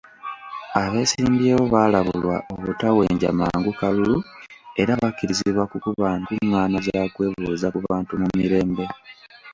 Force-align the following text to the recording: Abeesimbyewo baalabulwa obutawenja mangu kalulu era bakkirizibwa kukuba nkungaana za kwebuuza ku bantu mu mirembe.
Abeesimbyewo 0.81 1.63
baalabulwa 1.73 2.35
obutawenja 2.53 3.29
mangu 3.39 3.71
kalulu 3.79 4.17
era 4.81 4.93
bakkirizibwa 5.01 5.63
kukuba 5.71 6.07
nkungaana 6.19 6.77
za 6.85 7.01
kwebuuza 7.13 7.67
ku 7.73 7.79
bantu 7.87 8.13
mu 8.21 8.27
mirembe. 8.37 8.85